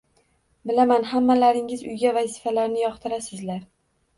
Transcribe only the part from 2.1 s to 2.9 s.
vazifalarni